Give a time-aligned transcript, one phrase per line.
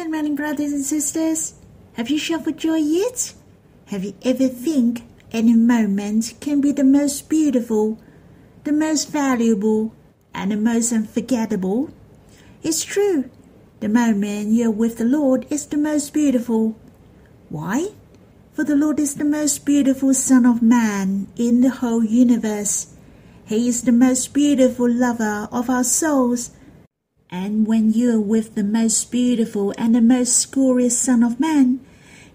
[0.00, 1.56] Good morning, brothers and sisters.
[1.92, 3.34] Have you shouted for joy yet?
[3.88, 7.98] Have you ever think any moment can be the most beautiful,
[8.64, 9.94] the most valuable,
[10.32, 11.90] and the most unforgettable?
[12.62, 13.28] It's true.
[13.80, 16.76] The moment you're with the Lord is the most beautiful.
[17.50, 17.88] Why?
[18.54, 22.94] For the Lord is the most beautiful Son of Man in the whole universe.
[23.44, 26.52] He is the most beautiful lover of our souls.
[27.30, 31.78] And when you are with the most beautiful and the most glorious Son of Man,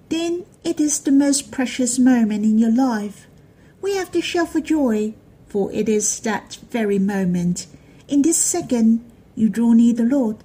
[0.08, 3.28] then it is the most precious moment in your life.
[3.82, 5.14] We have to shout for joy,
[5.48, 7.68] for it is that very moment,
[8.08, 9.04] in this second,
[9.36, 10.38] you draw near the Lord.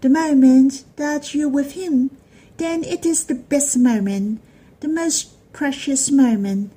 [0.00, 2.10] The moment that you're with Him,
[2.56, 4.40] then it is the best moment,
[4.80, 6.72] the most precious moment.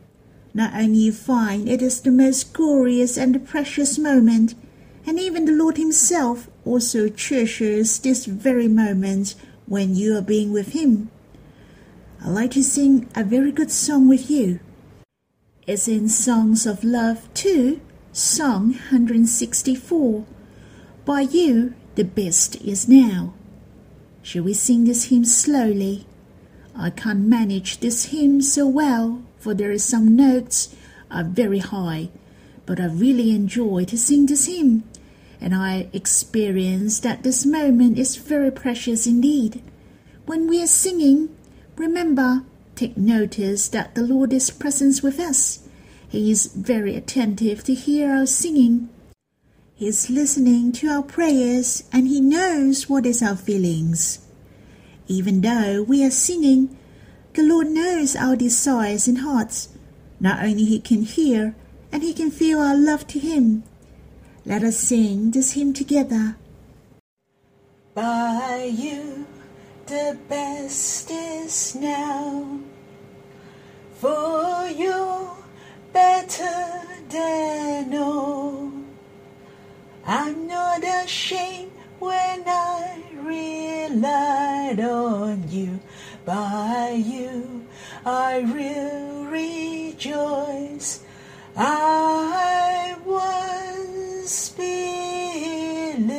[0.53, 4.55] Not only you find it is the most glorious and the precious moment,
[5.05, 9.35] and even the Lord Himself also treasures this very moment
[9.66, 11.09] when you are being with Him.
[12.23, 14.59] I'd like to sing a very good song with you.
[15.67, 17.80] It's in Songs of Love 2,
[18.11, 20.25] Song 164.
[21.05, 23.33] By you, the best is now.
[24.22, 26.05] Shall we sing this hymn slowly?
[26.75, 30.75] I can't manage this hymn so well, for there is some notes
[31.11, 32.09] are very high,
[32.66, 34.83] but I really enjoy to sing this hymn,
[35.44, 39.61] and I experience that this moment is very precious indeed.
[40.25, 41.36] When we are singing,
[41.75, 42.44] remember,
[42.75, 45.67] take notice that the Lord is present with us.
[46.08, 48.89] He is very attentive to hear our singing.
[49.75, 54.19] He is listening to our prayers and he knows what is our feelings.
[55.08, 56.77] Even though we are singing,
[57.33, 59.69] the Lord knows our desires and hearts.
[60.19, 61.55] Not only He can hear,
[61.91, 63.64] and He can feel our love to Him.
[64.45, 66.36] Let us sing this hymn together.
[67.95, 69.25] By you,
[69.86, 72.59] the best is now.
[74.02, 75.30] For you,
[75.94, 78.71] better than all.
[80.05, 85.80] I'm not ashamed when I relied on you.
[86.25, 87.65] By you
[88.05, 91.02] I will rejoice.
[91.55, 92.98] I
[94.23, 96.14] believed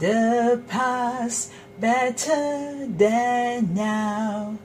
[0.00, 4.58] the past better than now,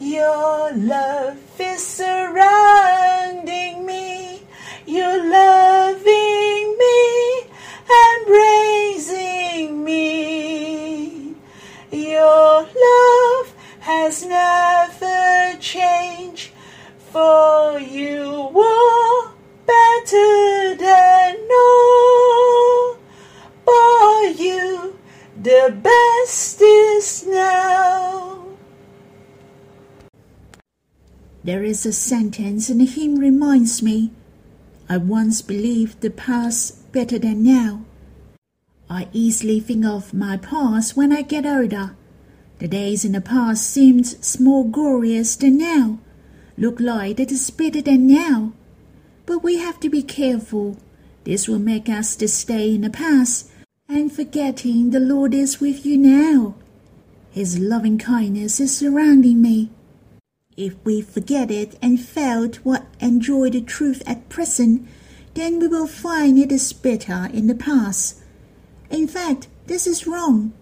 [0.00, 1.17] Your love
[31.44, 34.10] There is a sentence in hymn reminds me
[34.88, 37.84] I once believed the past better than now.
[38.90, 41.94] I easily think of my past when I get older.
[42.58, 45.98] The days in the past seemed more glorious than now,
[46.56, 48.52] look like it is better than now.
[49.26, 50.78] But we have to be careful.
[51.24, 53.50] This will make us to stay in the past
[53.88, 56.56] and forgetting the Lord is with you now.
[57.30, 59.70] His loving kindness is surrounding me.
[60.58, 64.88] If we forget it and fail to enjoy the truth at present,
[65.34, 68.18] then we will find it is better in the past.
[68.90, 70.52] In fact, this is wrong.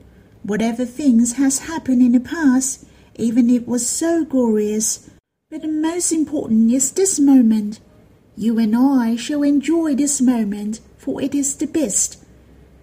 [0.43, 5.09] Whatever things has happened in the past, even it was so glorious,
[5.51, 7.81] but the most important is this moment.
[8.37, 12.23] You and I shall enjoy this moment, for it is the best.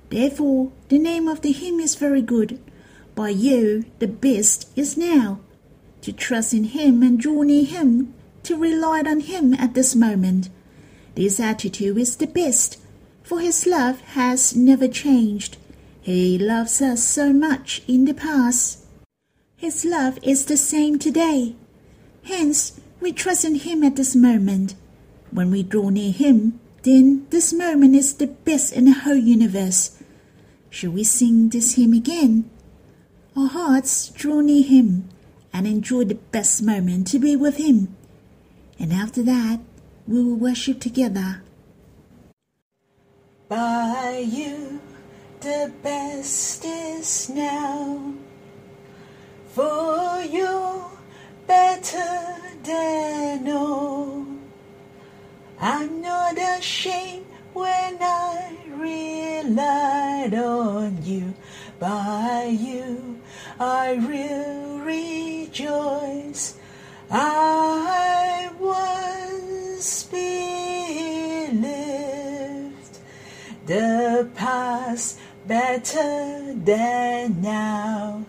[0.09, 2.57] Therefore, the name of the hymn is very good.
[3.13, 5.41] By you, the best is now
[6.03, 10.49] to trust in Him and draw near Him, to rely on Him at this moment.
[11.15, 12.77] This attitude is the best,
[13.23, 15.57] for His love has never changed.
[16.01, 18.85] He loves us so much in the past.
[19.55, 21.55] His love is the same today.
[22.25, 24.75] Hence, we trust in Him at this moment.
[25.31, 29.97] When we draw near Him, then this moment is the best in the whole universe.
[30.69, 32.49] Shall we sing this hymn again?
[33.37, 35.07] Our hearts draw near Him
[35.53, 37.95] and enjoy the best moment to be with Him.
[38.79, 39.59] And after that,
[40.07, 41.43] we will worship together.
[43.47, 44.81] By you,
[45.39, 48.13] the best is now.
[49.49, 50.83] For you,
[51.45, 54.25] better than all.
[55.59, 61.33] I'm not ashamed when I relied on you.
[61.79, 63.21] By you
[63.59, 66.55] I will rejoice.
[67.09, 71.63] I once believed
[73.65, 78.25] the past better than now,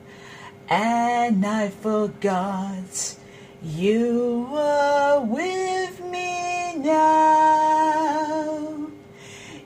[0.68, 3.16] and I forgot
[3.62, 8.88] you were with me now.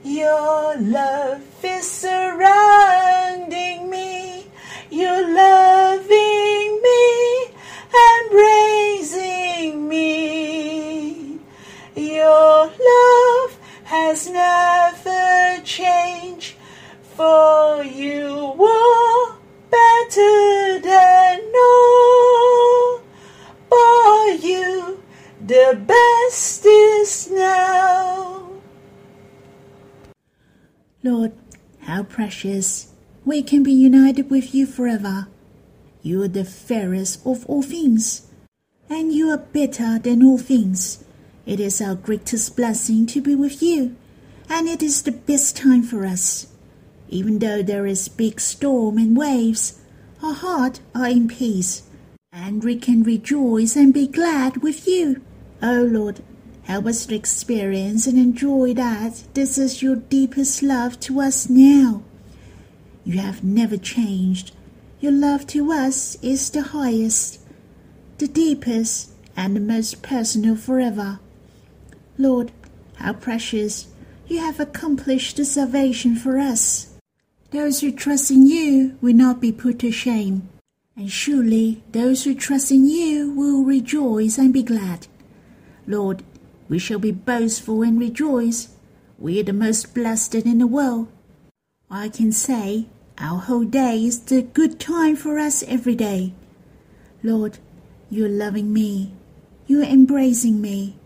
[0.05, 4.47] Your love is surrounding me.
[4.91, 5.78] You're loving
[17.19, 19.35] for you were
[19.71, 23.01] better than all.
[23.69, 25.03] For you,
[25.45, 28.49] the best is now.
[31.03, 31.33] Lord,
[31.81, 32.93] how precious
[33.25, 35.27] we can be united with you forever.
[36.03, 38.29] You are the fairest of all things,
[38.89, 41.03] and you are better than all things.
[41.47, 43.97] It is our greatest blessing to be with you,
[44.49, 46.47] and it is the best time for us.
[47.09, 49.81] Even though there is big storm and waves,
[50.23, 51.83] our heart are in peace,
[52.33, 55.23] and we can rejoice and be glad with you.
[55.63, 56.23] Oh Lord,
[56.65, 62.03] help us to experience and enjoy that this is your deepest love to us now.
[63.05, 64.55] You have never changed.
[65.01, 67.41] Your love to us is the highest,
[68.19, 71.21] the deepest, and the most personal forever.
[72.19, 72.53] Lord,
[72.97, 73.87] how precious
[74.27, 76.88] you have accomplished the salvation for us.
[77.51, 80.49] Those who trust in you will not be put to shame,
[80.95, 85.07] and surely those who trust in you will rejoice and be glad.
[85.87, 86.23] Lord,
[86.69, 88.69] we shall be boastful and rejoice.
[89.19, 91.09] We are the most blessed in the world.
[91.91, 92.87] I can say
[93.17, 96.35] our whole day is the good time for us every day.
[97.23, 97.59] Lord,
[98.11, 99.15] you are loving me.
[99.67, 100.97] You are embracing me.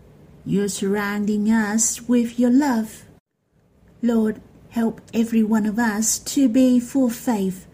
[0.45, 3.05] You are surrounding us with your love.
[4.01, 4.41] Lord,
[4.73, 7.67] help every one of us to be full faith.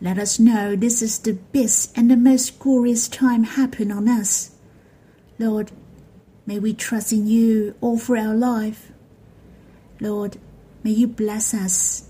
[0.00, 4.52] Let us know this is the best and the most glorious time happen on us.
[5.38, 5.72] Lord,
[6.46, 8.92] may we trust in you all through our life.
[10.00, 10.38] Lord,
[10.82, 12.08] may you bless us.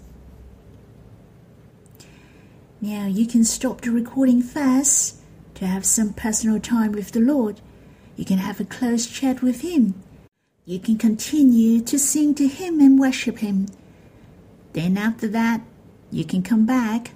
[2.81, 5.17] Now you can stop the recording fast
[5.55, 7.61] to have some personal time with the Lord.
[8.15, 9.95] You can have a close chat with Him.
[10.65, 13.67] You can continue to sing to Him and worship Him.
[14.79, 15.63] Then after that,
[16.13, 17.11] you can come back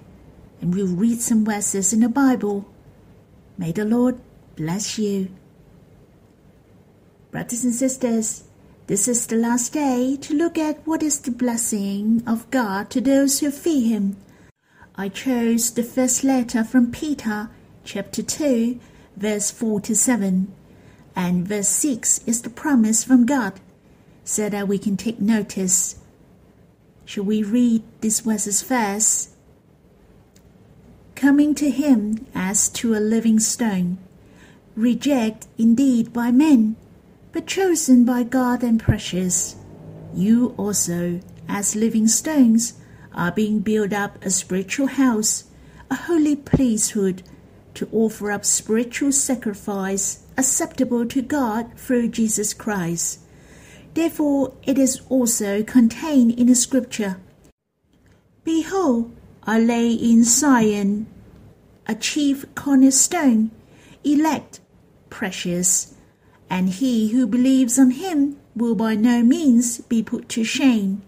[0.59, 2.65] and we'll read some verses in the Bible.
[3.57, 4.19] May the Lord
[4.57, 5.29] bless you.
[7.31, 8.43] Brothers and sisters,
[8.87, 12.99] this is the last day to look at what is the blessing of God to
[12.99, 14.17] those who fear Him.
[14.97, 17.49] I chose the first letter from Peter,
[17.85, 18.77] chapter 2,
[19.15, 20.53] verse 4 to 7,
[21.15, 23.61] and verse 6 is the promise from God,
[24.25, 26.02] so that we can take notice.
[27.05, 29.31] Shall we read these verses first?
[31.15, 33.97] Coming to Him as to a living stone,
[34.75, 36.75] reject indeed by men,
[37.31, 39.55] but chosen by God and precious.
[40.13, 42.73] You also, as living stones,
[43.13, 45.45] are being built up a spiritual house,
[45.89, 47.23] a holy priesthood,
[47.75, 53.19] to offer up spiritual sacrifice acceptable to God through Jesus Christ.
[53.93, 57.17] Therefore, it is also contained in the scripture
[58.43, 61.07] Behold, I lay in Zion
[61.87, 63.51] a chief cornerstone,
[64.03, 64.59] elect,
[65.09, 65.93] precious,
[66.49, 71.01] and he who believes on him will by no means be put to shame.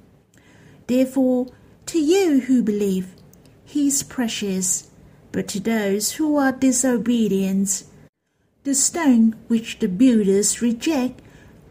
[0.88, 1.48] Therefore,
[1.88, 3.16] to you who believe,
[3.64, 4.90] he is precious,
[5.32, 7.84] but to those who are disobedient,
[8.64, 11.22] the stone which the builders reject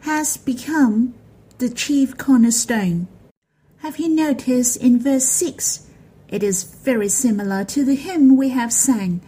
[0.05, 1.15] has become
[1.57, 3.09] the chief cornerstone.
[3.79, 5.87] Have you noticed in verse 6?
[6.29, 9.23] It is very similar to the hymn we have sang.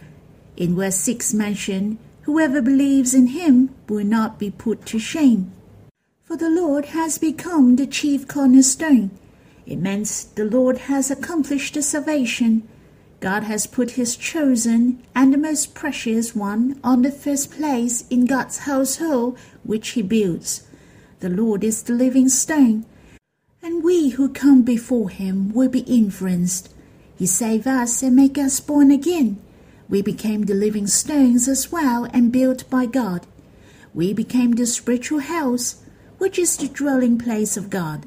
[0.55, 5.51] In verse 6 mentioned, Whoever believes in him will not be put to shame.
[6.23, 9.09] For the Lord has become the chief cornerstone.
[9.65, 12.67] It means the Lord has accomplished the salvation.
[13.19, 18.25] God has put his chosen and the most precious one on the first place in
[18.25, 20.66] God's household which he builds.
[21.19, 22.85] The Lord is the living stone,
[23.63, 26.71] and we who come before him will be influenced.
[27.15, 29.41] He saved us and made us born again.
[29.89, 33.25] We became the living stones as well and built by God.
[33.95, 35.81] We became the spiritual house
[36.19, 38.05] which is the dwelling place of God,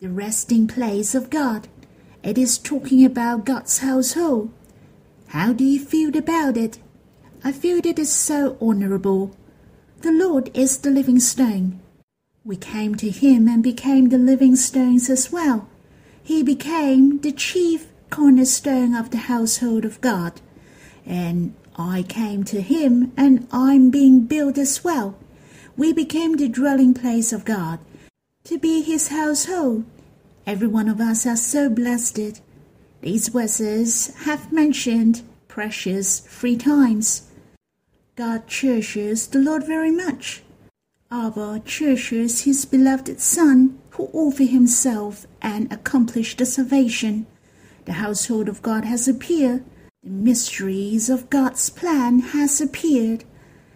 [0.00, 1.68] the resting place of God.
[2.22, 4.52] It is talking about God's household.
[5.28, 6.78] How do you feel about it?
[7.42, 9.34] I feel it is so honorable.
[10.02, 11.81] The Lord is the living stone.
[12.44, 15.68] We came to him and became the living stones as well.
[16.22, 20.40] He became the chief cornerstone of the household of God.
[21.06, 25.16] And I came to him and I'm being built as well.
[25.76, 27.78] We became the dwelling place of God,
[28.44, 29.84] to be his household.
[30.44, 32.42] Every one of us are so blessed.
[33.00, 37.30] These verses have mentioned precious three times.
[38.16, 40.42] God cherishes the Lord very much.
[41.14, 47.26] Abba cherishes his beloved Son who offered himself and accomplished the salvation.
[47.84, 49.62] The household of God has appeared.
[50.02, 53.24] The mysteries of God's plan has appeared.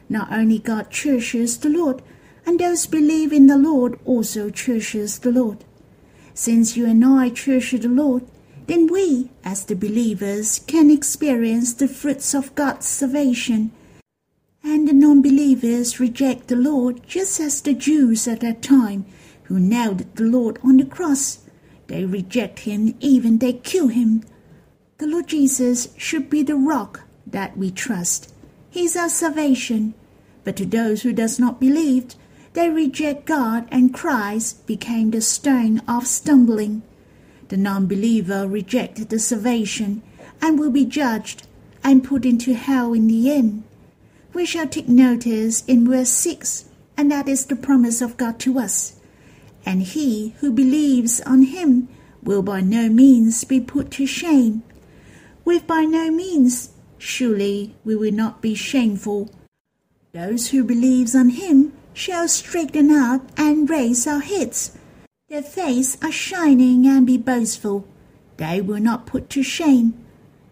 [0.09, 2.01] Not only God cherishes the Lord,
[2.47, 5.63] and those believe in the Lord also cherishes the Lord.
[6.33, 8.25] Since you and I cherish the Lord,
[8.67, 13.73] then we, as the believers, can experience the fruits of God's salvation.
[14.69, 19.07] And the non believers reject the Lord just as the Jews at that time,
[19.45, 21.39] who nailed the Lord on the cross.
[21.87, 24.25] They reject him, even they kill him.
[24.99, 28.35] The Lord Jesus should be the rock that we trust.
[28.69, 29.95] He is our salvation.
[30.43, 32.17] But to those who does not believe,
[32.55, 36.83] they reject God and Christ became the stone of stumbling.
[37.51, 40.03] The non-believer rejected the salvation
[40.43, 41.47] and will be judged
[41.85, 43.63] and put into hell in the end.
[44.37, 48.59] We shall take notice in verse 6, and that is the promise of God to
[48.59, 48.97] us.
[49.65, 51.89] And he who believes on him
[52.23, 54.63] will by no means be put to shame.
[55.47, 59.31] With by no means, surely we will not be shameful.
[60.13, 64.77] Those who believes on him shall straighten up and raise our heads.
[65.31, 67.89] Their faces are shining and be boastful.
[68.37, 69.95] They will not put to shame.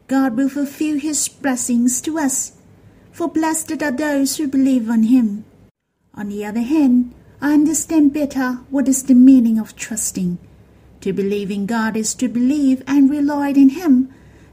[0.09, 2.53] God will fulfill his blessings to us.
[3.15, 5.45] For blessed are those who believe on him.
[6.17, 10.39] On the other hand, I understand better what is the meaning of trusting.
[11.03, 14.13] To believe in God is to believe and rely in him.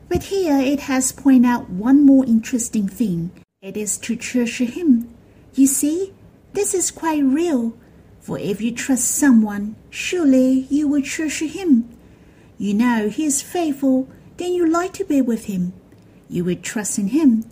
[0.10, 3.32] But here it has pointed out one more interesting thing.
[3.64, 5.10] It is to treasure him.
[5.56, 6.14] You see,
[6.54, 7.74] this is quite real,
[8.20, 11.90] for if you trust someone, surely you will treasure him.
[12.60, 15.74] You know he is faithful, then you like to be with him.
[16.30, 17.46] You will trust in him.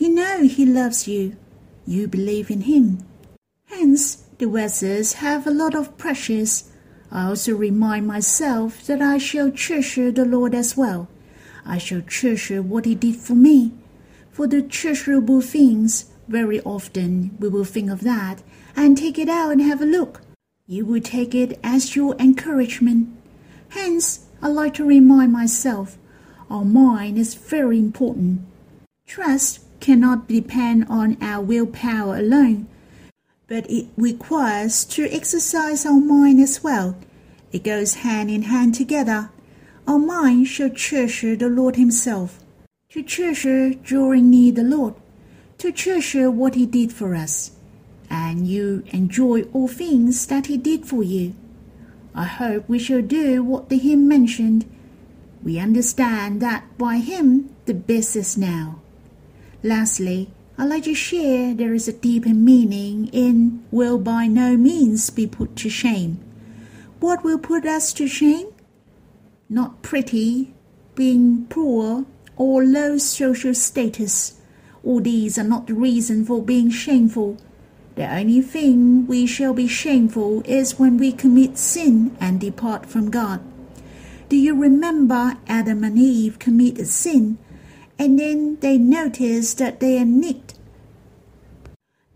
[0.00, 1.36] You know he loves you.
[1.86, 3.04] You believe in him.
[3.66, 6.70] Hence, the verses have a lot of precious.
[7.12, 11.08] I also remind myself that I shall treasure the Lord as well.
[11.66, 13.72] I shall treasure what he did for me.
[14.32, 18.42] For the treasurable things very often we will think of that
[18.74, 20.22] and take it out and have a look.
[20.66, 23.10] You will take it as your encouragement.
[23.68, 25.98] Hence, I like to remind myself
[26.48, 28.40] our mind is very important.
[29.06, 32.68] Trust cannot depend on our willpower alone,
[33.48, 36.96] but it requires to exercise our mind as well.
[37.52, 39.30] It goes hand in hand together.
[39.86, 42.38] Our mind should treasure the Lord Himself.
[42.90, 44.94] To treasure drawing near the Lord
[45.60, 47.52] to treasure what He did for us,
[48.08, 51.34] and you enjoy all things that He did for you.
[52.14, 54.64] I hope we shall do what the hymn mentioned.
[55.42, 58.80] We understand that by Him the best is now.
[59.62, 65.10] Lastly, I'd like to share there is a deeper meaning in will by no means
[65.10, 66.18] be put to shame.
[66.98, 68.48] What will put us to shame?
[69.48, 70.54] Not pretty,
[70.94, 72.04] being poor,
[72.36, 74.40] or low social status
[74.82, 77.36] all these are not the reason for being shameful.
[77.96, 83.10] The only thing we shall be shameful is when we commit sin and depart from
[83.10, 83.40] God.
[84.28, 87.36] Do you remember Adam and Eve committed sin
[88.00, 90.54] and then they noticed that they are naked?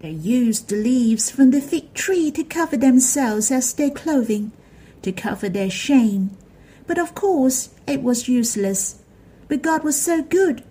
[0.01, 4.53] They used the leaves from the fig tree to cover themselves as their clothing,
[5.03, 6.37] to cover their shame.
[6.87, 9.03] But of course it was useless.
[9.47, 10.65] But God was so good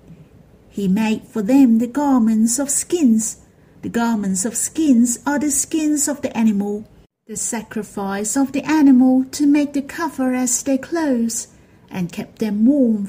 [0.67, 3.37] he made for them the garments of skins.
[3.83, 6.89] The garments of skins are the skins of the animal,
[7.27, 11.49] the sacrifice of the animal to make the cover as their clothes,
[11.91, 13.07] and kept them warm.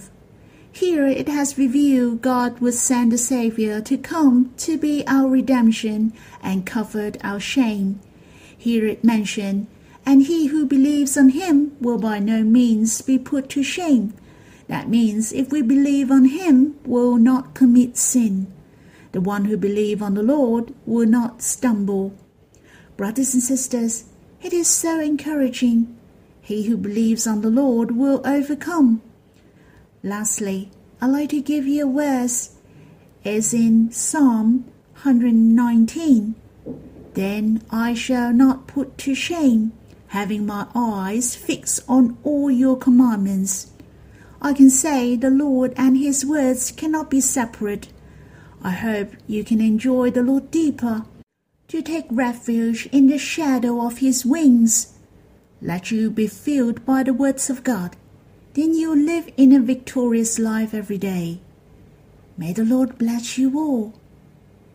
[0.75, 6.13] Here it has revealed God would send a Saviour to come to be our redemption
[6.43, 8.01] and covered our shame.
[8.59, 9.69] Here it mentioned,
[10.05, 14.15] and he who believes on him will by no means be put to shame.
[14.67, 18.47] That means if we believe on Him, will not commit sin.
[19.13, 22.15] The one who believe on the Lord will not stumble.
[22.97, 24.05] Brothers and sisters,
[24.43, 25.97] It is so encouraging.
[26.41, 29.03] He who believes on the Lord will overcome.
[30.05, 30.71] Lastly,
[31.01, 32.51] I'd like to give you a verse
[33.25, 34.67] as in Psalm
[35.03, 36.35] 119.
[37.15, 39.73] Then I shall not put to shame,
[40.09, 43.73] having my eyes fixed on all your commandments.
[44.43, 47.89] I can say the Lord and his words cannot be separate.
[48.63, 51.07] I hope you can enjoy the Lord deeper,
[51.69, 54.93] to take refuge in the shadow of his wings.
[55.63, 57.97] Let you be filled by the words of God.
[58.55, 61.41] Then you live in a victorious life every day.
[62.39, 63.95] May the Lord bless you all.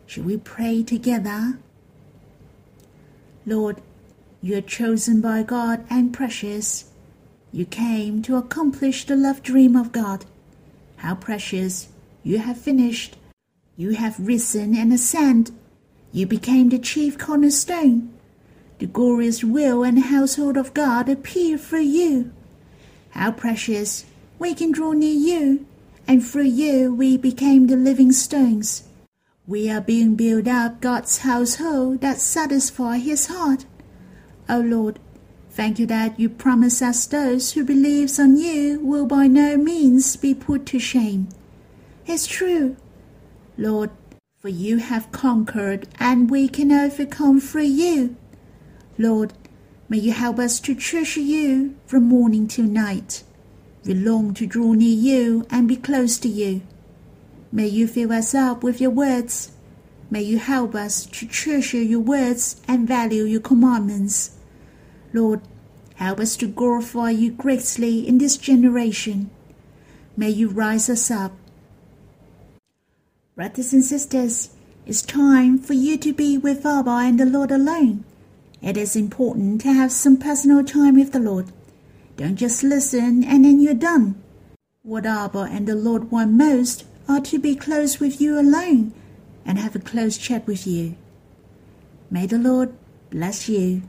[0.06, 1.58] Shall we pray together?
[3.46, 3.80] Lord,
[4.42, 6.90] you are chosen by God and precious.
[7.52, 10.26] You came to accomplish the love dream of God.
[10.96, 11.88] How precious!
[12.22, 13.16] You have finished.
[13.78, 15.54] You have risen and ascended.
[16.12, 18.12] You became the chief cornerstone.
[18.78, 22.32] The glorious will and household of God appear through you.
[23.10, 24.04] How precious!
[24.38, 25.66] We can draw near you,
[26.06, 28.84] and through you we became the living stones.
[29.46, 33.66] We are being built up God's household that satisfy his heart.
[34.48, 34.98] O oh Lord,
[35.50, 40.16] thank you that you promise us those who believes on you will by no means
[40.16, 41.28] be put to shame.
[42.06, 42.76] It's true,
[43.58, 43.90] Lord,
[44.38, 48.16] for you have conquered and we can overcome through you.
[48.98, 49.32] Lord,
[49.90, 53.24] may you help us to treasure you from morning till night.
[53.84, 56.62] We long to draw near you and be close to you.
[57.50, 59.50] May you fill us up with your words.
[60.08, 64.36] May you help us to treasure your words and value your commandments.
[65.12, 65.40] Lord,
[65.96, 69.30] help us to glorify you greatly in this generation.
[70.16, 71.32] May you rise us up.
[73.34, 74.50] Brothers and sisters,
[74.86, 78.04] it's time for you to be with Abba and the Lord alone.
[78.62, 81.46] It is important to have some personal time with the Lord.
[82.16, 84.22] Don't just listen and then you're done.
[84.82, 88.92] What Abba and the Lord want most are to be close with you alone
[89.46, 90.96] and have a close chat with you.
[92.10, 92.74] May the Lord
[93.10, 93.82] bless you.